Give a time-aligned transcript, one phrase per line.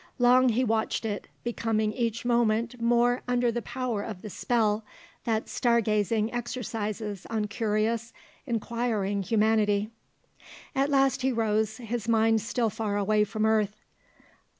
[0.17, 4.83] Long he watched it, becoming each moment more under the power of the spell
[5.25, 8.11] that star gazing exercises on curious,
[8.47, 9.91] inquiring humanity.
[10.73, 13.75] At last he rose, his mind still far away from earth.